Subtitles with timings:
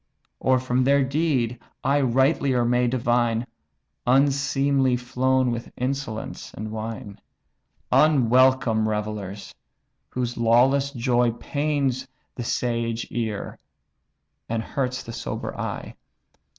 [0.39, 3.45] Or from their deed I rightlier may divine,
[4.07, 7.21] Unseemly flown with insolence and wine?
[7.91, 9.53] Unwelcome revellers,
[10.09, 13.59] whose lawless joy Pains the sage ear,
[14.49, 15.93] and hurts the sober eye."